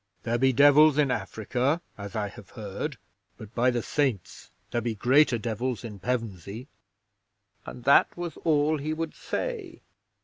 [0.23, 2.97] There be devils in Africa, as I have heard,
[3.37, 6.67] but by the Saints, there be greater devils in Pevensey!"
[7.67, 9.83] And that was all he would say.